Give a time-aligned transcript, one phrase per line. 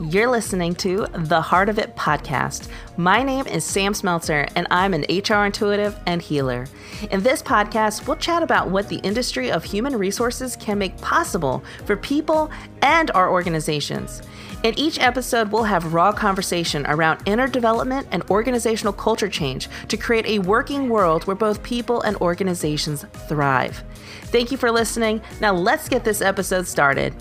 [0.00, 2.68] You're listening to the Heart of It podcast.
[2.96, 6.66] My name is Samm Smeltzer, and I'm an HR intuitive and healer.
[7.12, 11.62] In this podcast, we'll chat about what the industry of human resources can make possible
[11.84, 12.50] for people
[12.82, 14.20] and our organizations.
[14.64, 19.96] In each episode, we'll have raw conversation around inner development and organizational culture change to
[19.96, 23.84] create a working world where both people and organizations thrive.
[24.24, 25.20] Thank you for listening.
[25.40, 27.14] Now, let's get this episode started.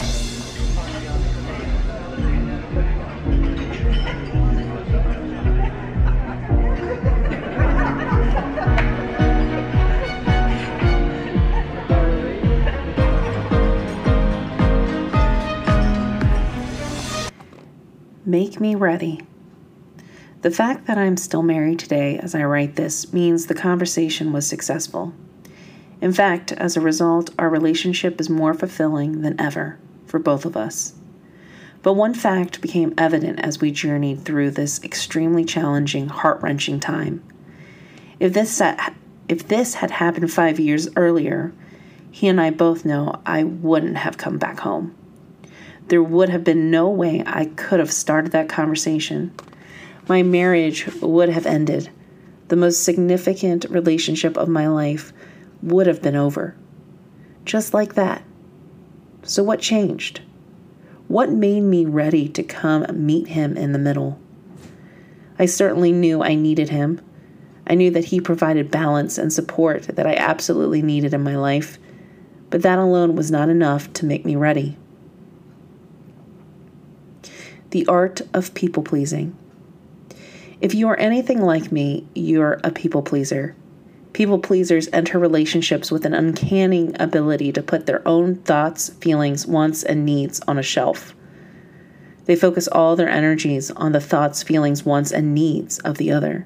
[18.34, 19.22] Make me ready.
[20.42, 24.48] The fact that I'm still married today as I write this means the conversation was
[24.48, 25.14] successful.
[26.02, 30.58] In fact, as a result, our relationship is more fulfilling than ever for both of
[30.58, 30.96] us.
[31.84, 37.24] But one fact became evident as we journeyed through this extremely challenging, heart wrenching time.
[38.20, 38.60] If this,
[39.30, 41.54] if this had happened five years earlier,
[42.10, 44.96] he and I both know I wouldn't have come back home.
[45.88, 49.34] There would have been no way I could have started that conversation.
[50.08, 51.90] My marriage would have ended.
[52.48, 55.14] The most significant relationship of my life
[55.62, 56.56] would have been over.
[57.46, 58.24] Just like that.
[59.24, 60.22] So, what changed?
[61.08, 64.20] What made me ready to come meet him in the middle?
[65.38, 67.02] I certainly knew I needed him.
[67.68, 71.78] I knew that he provided balance and support that I absolutely needed in my life,
[72.50, 74.78] but that alone was not enough to make me ready.
[77.74, 79.36] The art of people pleasing.
[80.62, 83.56] If you are anything like me, you're a people pleaser.
[84.14, 89.82] People pleasers enter relationships with an uncanny ability to put their own thoughts, feelings, wants,
[89.82, 91.16] and needs on a shelf.
[92.26, 96.46] They focus all their energies on the thoughts, feelings, wants, and needs of the other,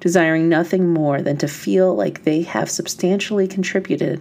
[0.00, 4.20] desiring nothing more than to feel like they have substantially contributed,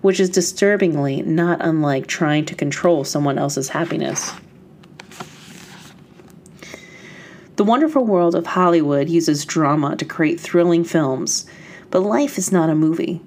[0.00, 4.32] which is disturbingly not unlike trying to control someone else's happiness.
[7.56, 11.46] The wonderful world of Hollywood uses drama to create thrilling films,
[11.88, 13.20] but life is not a movie.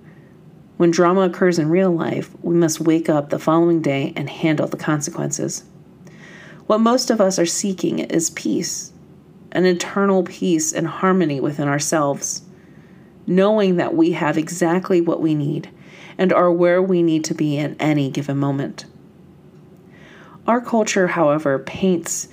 [0.75, 4.67] When drama occurs in real life, we must wake up the following day and handle
[4.67, 5.63] the consequences.
[6.65, 8.91] What most of us are seeking is peace,
[9.53, 12.41] an eternal peace and harmony within ourselves,
[13.25, 15.69] knowing that we have exactly what we need
[16.17, 18.83] and are where we need to be in any given moment.
[20.45, 22.27] Our culture, however, paints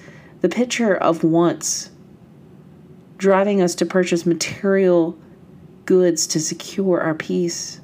[0.45, 1.91] the picture of wants,
[3.17, 5.19] driving us to purchase material
[5.87, 7.81] goods to secure our peace.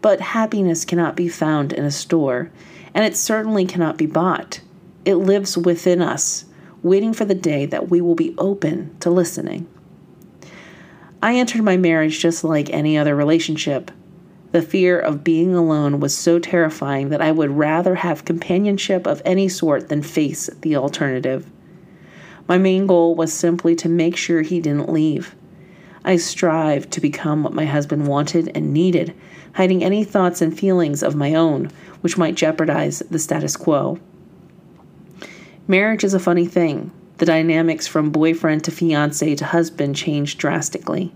[0.00, 2.50] But happiness cannot be found in a store,
[2.94, 4.62] and it certainly cannot be bought.
[5.04, 6.46] It lives within us,
[6.82, 9.68] waiting for the day that we will be open to listening.
[11.22, 13.90] I entered my marriage just like any other relationship,
[14.56, 19.20] the fear of being alone was so terrifying that I would rather have companionship of
[19.22, 21.46] any sort than face the alternative.
[22.48, 25.36] My main goal was simply to make sure he didn't leave.
[26.06, 29.14] I strived to become what my husband wanted and needed,
[29.56, 33.98] hiding any thoughts and feelings of my own which might jeopardize the status quo.
[35.68, 36.90] Marriage is a funny thing.
[37.18, 41.12] The dynamics from boyfriend to fiance to husband change drastically.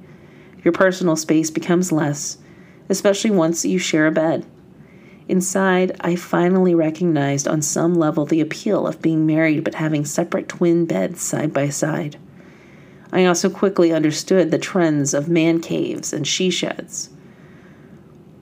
[0.62, 2.36] Your personal space becomes less,
[2.90, 4.44] especially once you share a bed.
[5.28, 10.48] Inside, I finally recognized on some level the appeal of being married but having separate
[10.48, 12.18] twin beds side by side.
[13.12, 17.10] I also quickly understood the trends of man caves and she sheds.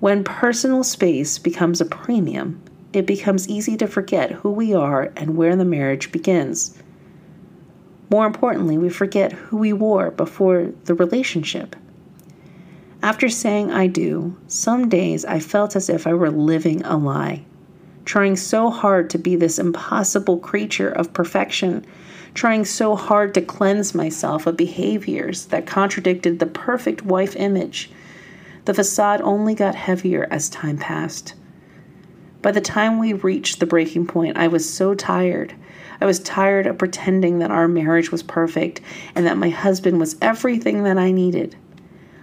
[0.00, 2.62] When personal space becomes a premium,
[2.94, 6.76] it becomes easy to forget who we are and where the marriage begins.
[8.10, 11.76] More importantly, we forget who we were before the relationship.
[13.00, 17.44] After saying I do, some days I felt as if I were living a lie,
[18.04, 21.86] trying so hard to be this impossible creature of perfection,
[22.34, 27.88] trying so hard to cleanse myself of behaviors that contradicted the perfect wife image.
[28.64, 31.34] The facade only got heavier as time passed.
[32.42, 35.54] By the time we reached the breaking point, I was so tired.
[36.00, 38.80] I was tired of pretending that our marriage was perfect
[39.14, 41.54] and that my husband was everything that I needed.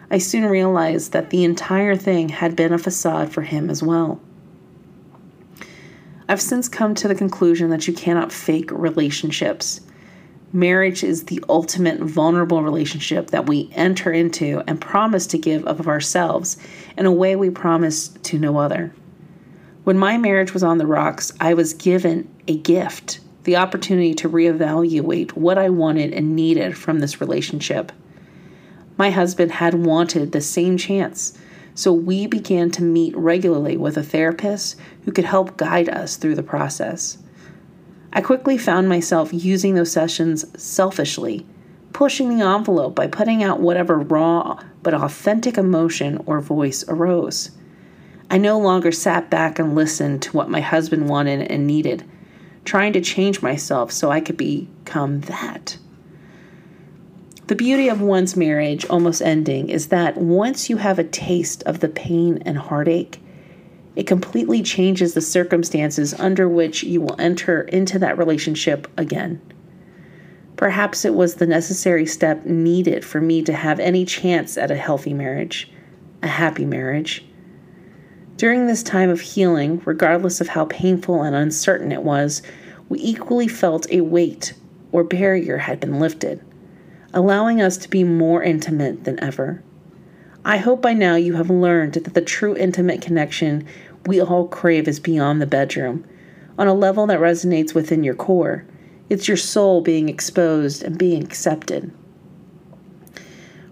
[0.09, 4.19] I soon realized that the entire thing had been a facade for him as well.
[6.27, 9.81] I've since come to the conclusion that you cannot fake relationships.
[10.51, 15.87] Marriage is the ultimate vulnerable relationship that we enter into and promise to give of
[15.87, 16.57] ourselves
[16.97, 18.93] in a way we promise to no other.
[19.83, 24.29] When my marriage was on the rocks, I was given a gift, the opportunity to
[24.29, 27.91] reevaluate what I wanted and needed from this relationship.
[28.97, 31.37] My husband had wanted the same chance,
[31.73, 36.35] so we began to meet regularly with a therapist who could help guide us through
[36.35, 37.17] the process.
[38.13, 41.45] I quickly found myself using those sessions selfishly,
[41.91, 47.51] pushing the envelope by putting out whatever raw but authentic emotion or voice arose.
[48.29, 52.05] I no longer sat back and listened to what my husband wanted and needed,
[52.63, 55.77] trying to change myself so I could become that.
[57.47, 61.79] The beauty of one's marriage almost ending is that once you have a taste of
[61.79, 63.19] the pain and heartache,
[63.95, 69.39] it completely changes the circumstances under which you will enter into that relationship again.
[70.57, 74.75] Perhaps it was the necessary step needed for me to have any chance at a
[74.75, 75.69] healthy marriage,
[76.23, 77.25] a happy marriage.
[78.37, 82.41] During this time of healing, regardless of how painful and uncertain it was,
[82.89, 84.53] we equally felt a weight
[84.91, 86.43] or barrier had been lifted,
[87.15, 89.63] allowing us to be more intimate than ever.
[90.43, 93.65] I hope by now you have learned that the true intimate connection
[94.05, 96.05] we all crave is beyond the bedroom,
[96.59, 98.65] on a level that resonates within your core.
[99.09, 101.91] It's your soul being exposed and being accepted.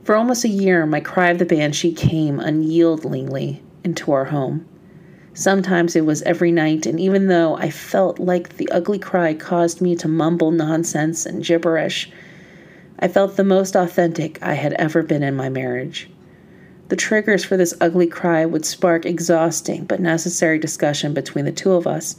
[0.04, 4.68] For almost a year, my cry of the banshee came unyieldingly into our home.
[5.34, 9.81] Sometimes it was every night, and even though I felt like the ugly cry caused
[9.81, 12.12] me to mumble nonsense and gibberish,
[13.04, 16.10] I felt the most authentic I had ever been in my marriage.
[16.88, 21.74] The triggers for this ugly cry would spark exhausting but necessary discussion between the two
[21.74, 22.16] of us,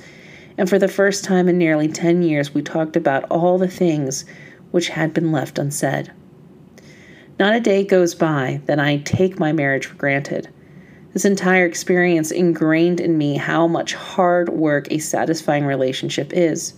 [0.59, 4.27] and for the first time in nearly 10 years, we talked about all the things
[4.73, 6.13] which had been left unsaid.
[7.39, 10.51] Not a day goes by that I take my marriage for granted.
[11.15, 16.75] This entire experience ingrained in me how much hard work a satisfying relationship is.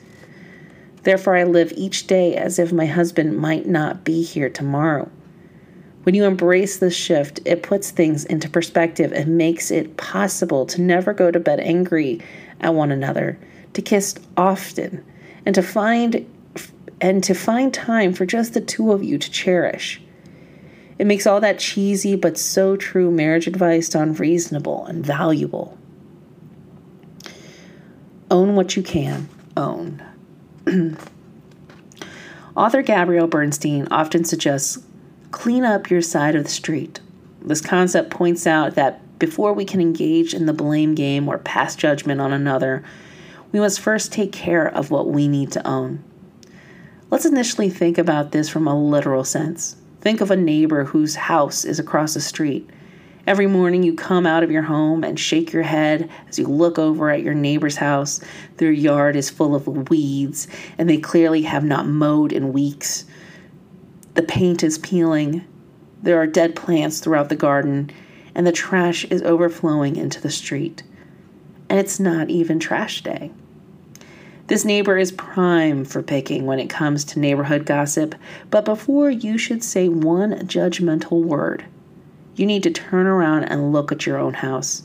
[1.07, 5.09] Therefore, I live each day as if my husband might not be here tomorrow.
[6.03, 10.81] When you embrace this shift, it puts things into perspective and makes it possible to
[10.81, 12.21] never go to bed angry
[12.61, 13.39] at one another,
[13.75, 15.05] to kiss often,
[15.45, 16.29] and to find
[17.01, 20.03] and to find time for just the two of you to cherish.
[20.99, 25.79] It makes all that cheesy but so true marriage advice sound reasonable and valuable.
[28.29, 30.03] Own what you can own.
[32.57, 34.79] Author Gabrielle Bernstein often suggests
[35.31, 37.01] clean up your side of the street.
[37.43, 41.77] This concept points out that before we can engage in the blame game or pass
[41.77, 42.85] judgment on another,
[43.53, 46.03] we must first take care of what we need to own.
[47.11, 49.77] Let's initially think about this from a literal sense.
[50.01, 52.69] Think of a neighbor whose house is across the street.
[53.27, 56.79] Every morning you come out of your home and shake your head as you look
[56.79, 58.21] over at your neighbor's house.
[58.59, 60.47] Their yard is full of weeds,
[60.79, 63.05] and they clearly have not mowed in weeks.
[64.15, 65.45] The paint is peeling.
[66.03, 67.91] There are dead plants throughout the garden,
[68.37, 70.85] and the trash is overflowing into the street.
[71.69, 73.33] And it's not even trash day.
[74.47, 78.15] This neighbor is prime for picking when it comes to neighborhood gossip,
[78.51, 81.65] but before you should say one judgmental word,
[82.37, 84.83] you need to turn around and look at your own house.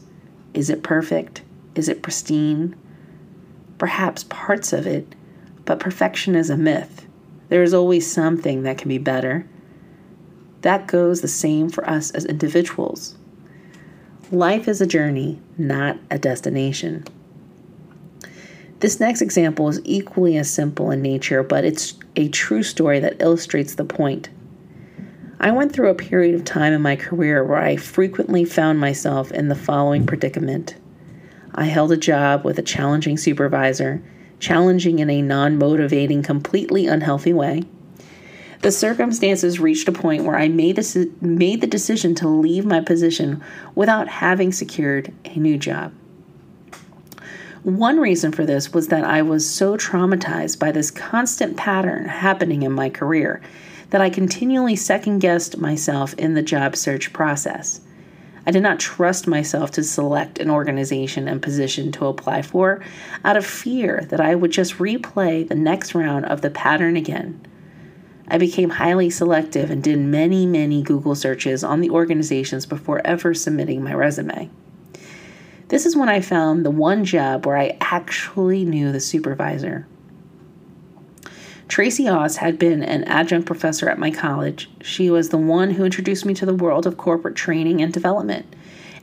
[0.54, 1.44] Is it perfect?
[1.76, 2.76] Is it pristine?
[3.78, 5.16] Perhaps parts of it,
[5.66, 7.06] but perfection is a myth.
[7.50, 9.46] There is always something that can be better.
[10.62, 13.18] That goes the same for us as individuals.
[14.32, 17.06] Life is a journey, not a destination.
[18.80, 23.22] This next example is equally as simple in nature, but it's a true story that
[23.22, 24.30] illustrates the point.
[25.44, 29.32] I went through a period of time in my career where I frequently found myself
[29.32, 30.76] in the following predicament.
[31.56, 34.04] I held a job with a challenging supervisor
[34.38, 37.64] challenging in a non motivating, completely unhealthy way.
[38.62, 42.80] The circumstances reached a point where I made, a, made the decision to leave my
[42.80, 43.44] position
[43.74, 45.92] without having secured a new job.
[47.64, 52.62] One reason for this was that I was so traumatized by this constant pattern happening
[52.62, 53.42] in my career
[53.92, 57.82] that I continually second guessed myself in the job search process.
[58.46, 62.82] I did not trust myself to select an organization and position to apply for
[63.24, 67.40] out of fear that I would just replay the next round of the pattern again.
[68.28, 73.34] I became highly selective and did many, many Google searches on the organizations before ever
[73.34, 74.50] submitting my resume.
[75.68, 79.86] This is when I found the one job where I actually knew the supervisor.
[81.72, 84.70] Tracy Oz had been an adjunct professor at my college.
[84.82, 88.46] She was the one who introduced me to the world of corporate training and development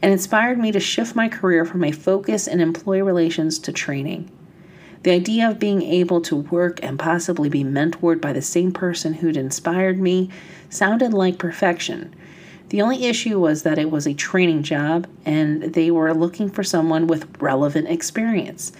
[0.03, 4.31] and inspired me to shift my career from a focus in employee relations to training.
[5.03, 9.15] The idea of being able to work and possibly be mentored by the same person
[9.15, 10.29] who'd inspired me
[10.69, 12.15] sounded like perfection.
[12.69, 16.63] The only issue was that it was a training job and they were looking for
[16.63, 18.73] someone with relevant experience.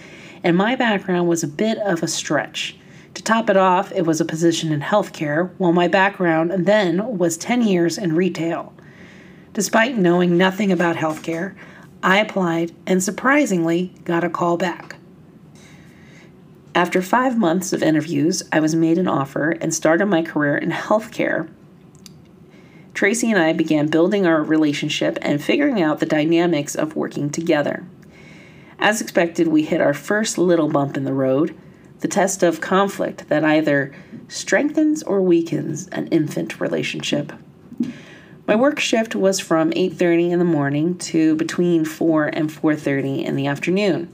[0.43, 2.75] And my background was a bit of a stretch.
[3.15, 7.37] To top it off, it was a position in healthcare, while my background then was
[7.37, 8.73] 10 years in retail.
[9.53, 11.55] Despite knowing nothing about healthcare,
[12.01, 14.95] I applied and surprisingly got a call back.
[16.75, 20.69] After five months of interviews, I was made an offer and started my career in
[20.71, 21.49] healthcare.
[22.93, 27.85] Tracy and I began building our relationship and figuring out the dynamics of working together.
[28.77, 31.57] As expected, we hit our first little bump in the road
[31.99, 33.93] the test of conflict that either
[34.27, 37.33] strengthens or weakens an infant relationship.
[38.47, 43.35] My work shift was from 8:30 in the morning to between 4 and 4:30 in
[43.35, 44.09] the afternoon.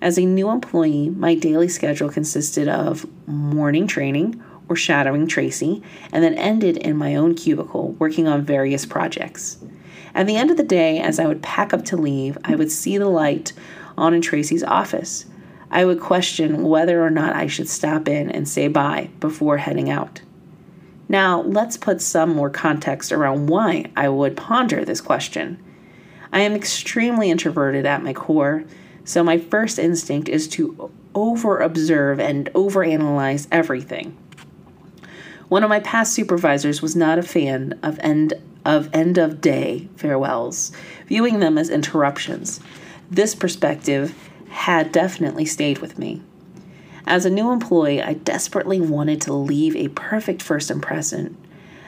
[0.00, 6.22] As a new employee, my daily schedule consisted of morning training or shadowing Tracy and
[6.22, 9.58] then ended in my own cubicle working on various projects.
[10.14, 12.70] At the end of the day, as I would pack up to leave, I would
[12.70, 13.52] see the light
[13.98, 15.26] on in Tracy's office.
[15.74, 19.90] I would question whether or not I should stop in and say bye before heading
[19.90, 20.22] out.
[21.08, 25.62] Now, let's put some more context around why I would ponder this question.
[26.32, 28.64] I am extremely introverted at my core,
[29.04, 34.16] so my first instinct is to over observe and overanalyze everything.
[35.48, 39.88] One of my past supervisors was not a fan of end of end of day
[39.96, 40.70] farewells,
[41.06, 42.60] viewing them as interruptions.
[43.10, 44.14] This perspective
[44.54, 46.22] had definitely stayed with me.
[47.06, 51.36] As a new employee, I desperately wanted to leave a perfect first impression.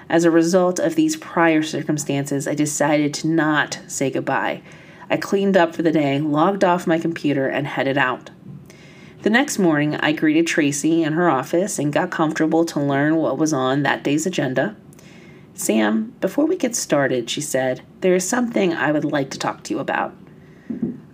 [0.09, 4.63] As a result of these prior circumstances, I decided to not say goodbye.
[5.09, 8.31] I cleaned up for the day, logged off my computer, and headed out.
[9.23, 13.39] The next morning, I greeted Tracy in her office and got comfortable to learn what
[13.39, 14.77] was on that day's agenda.
[15.55, 19.63] Samm, before we get started, she said, there is something I would like to talk
[19.65, 20.15] to you about.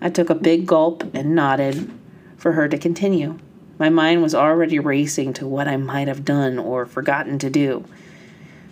[0.02, 1.88] I took a big gulp and nodded
[2.36, 3.38] for her to continue.
[3.78, 7.84] My mind was already racing to what I might have done or forgotten to do.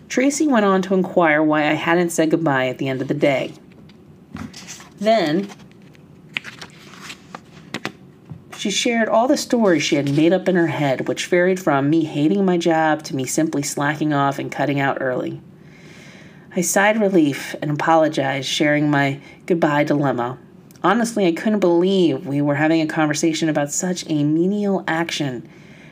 [0.09, 3.15] Tracy went on to inquire why I hadn't said goodbye at the end of the
[3.15, 3.55] day.
[4.99, 5.49] Then,
[8.57, 11.89] she shared all the stories she had made up in her head, which varied from
[11.89, 15.41] me hating my job to me simply slacking off and cutting out early.
[16.57, 20.39] I sighed relief and apologized, sharing my goodbye dilemma.
[20.83, 25.47] Honestly, I couldn't believe we were having a conversation about such a menial action.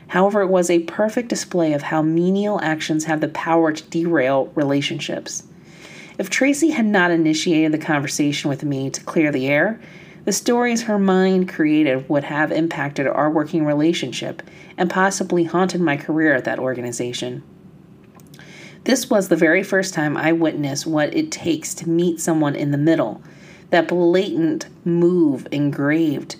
[0.07, 4.51] However, it was a perfect display of how menial actions have the power to derail
[4.55, 5.43] relationships.
[6.17, 9.79] If Tracy had not initiated the conversation with me to clear the air,
[10.25, 14.41] the stories her mind created would have impacted our working relationship
[14.75, 17.43] and possibly haunted my career at that organization.
[18.85, 22.71] This was the very first time I witnessed what it takes to meet someone in
[22.71, 23.21] the middle
[23.69, 26.35] that blatant move engraved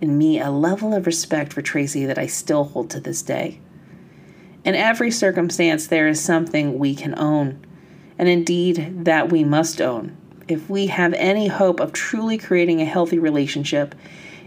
[0.00, 3.60] in me a level of respect for Tracy that I still hold to this day.
[4.64, 7.64] In every circumstance, there is something we can own,
[8.18, 10.16] and indeed that we must own.
[10.48, 13.94] If we have any hope of truly creating a healthy relationship,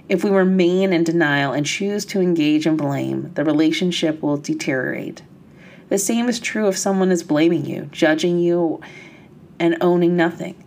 [0.10, 5.22] if we remain in denial and choose to engage in blame, the relationship will deteriorate.
[5.90, 8.82] The same is true if someone is blaming you, judging you,
[9.60, 10.64] and owning nothing.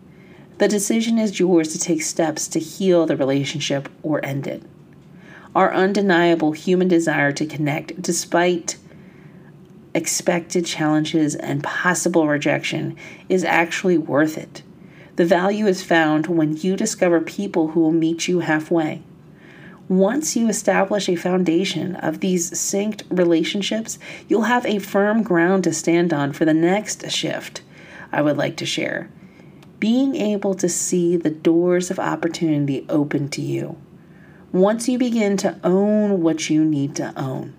[0.61, 4.63] The decision is yours to take steps to heal the relationship or end it.
[5.55, 8.77] Our undeniable human desire to connect, despite
[9.95, 12.95] expected challenges and possible rejection,
[13.31, 14.63] is actually worth it.
[15.17, 19.03] The value is found when you discover people who will meet you halfway.
[19.89, 23.99] Once you establish a foundation of these synced relationships,
[24.29, 27.63] you'll have a firm ground to stand on for the next shift
[28.13, 29.09] I would like to share
[29.81, 33.77] being able to see the doors of opportunity open to you
[34.53, 37.55] once you begin to own what you need to own.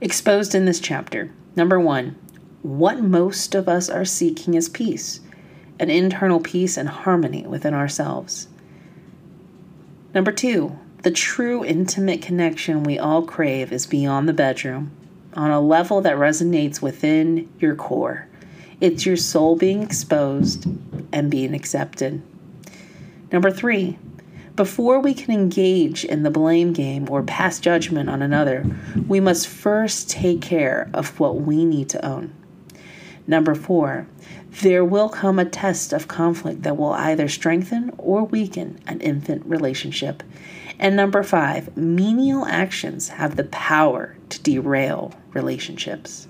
[0.00, 2.16] Exposed in this chapter number one,
[2.62, 5.20] what most of us are seeking is peace,
[5.80, 8.46] an internal peace and harmony within ourselves.
[10.14, 14.92] Number two, the true intimate connection we all crave is beyond the bedroom,
[15.34, 18.27] on a level that resonates within your core.
[18.80, 20.66] It's your soul being exposed
[21.12, 22.22] and being accepted.
[23.32, 23.98] Number three,
[24.54, 28.64] before we can engage in the blame game or pass judgment on another,
[29.08, 32.32] we must first take care of what we need to own.
[33.26, 34.06] Number four,
[34.62, 39.44] there will come a test of conflict that will either strengthen or weaken an infant
[39.44, 40.22] relationship.
[40.78, 46.28] And number five, menial actions have the power to derail relationships.